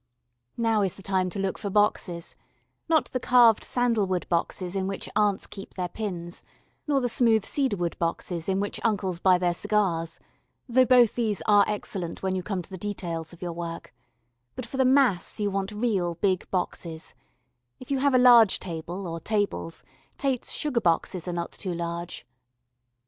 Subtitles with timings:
[0.57, 2.35] Now is the time to look for boxes
[2.89, 6.43] not the carved sandal wood boxes in which aunts keep their pins,
[6.87, 10.19] nor the smooth cedarwood boxes in which uncles buy their cigars,
[10.67, 13.93] though both these are excellent when you come to the details of your work,
[14.55, 17.13] but for the mass you want real big boxes;
[17.79, 19.83] if you have a large table, or tables,
[20.17, 22.25] Tate's sugar boxes are not too large.